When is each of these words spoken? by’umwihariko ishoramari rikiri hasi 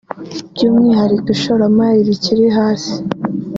by’umwihariko 0.51 1.27
ishoramari 1.35 1.99
rikiri 2.09 2.45
hasi 2.57 2.95